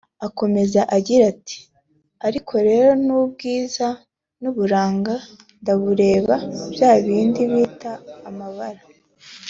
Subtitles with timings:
[0.27, 1.59] Akomeza agira ati
[2.27, 3.87] “Ariko rero n’ubwiza
[4.39, 5.13] bw’uburanga
[5.61, 6.35] ndabureba
[6.73, 7.91] bya bindi bita
[8.29, 8.81] amabara